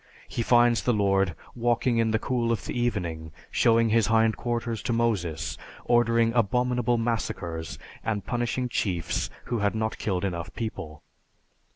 He 0.27 0.41
finds 0.41 0.81
the 0.81 0.95
Lord 0.95 1.35
walking 1.53 1.99
in 1.99 2.09
the 2.09 2.17
cool 2.17 2.51
of 2.51 2.65
the 2.65 2.73
evening, 2.73 3.31
showing 3.51 3.89
his 3.89 4.07
hind 4.07 4.35
quarters 4.35 4.81
to 4.81 4.91
Moses, 4.93 5.59
ordering 5.85 6.33
abominable 6.33 6.97
massacres, 6.97 7.77
and 8.03 8.25
punishing 8.25 8.67
chiefs 8.67 9.29
who 9.45 9.59
had 9.59 9.75
not 9.75 9.99
killed 9.99 10.25
enough 10.25 10.55
people. 10.55 11.03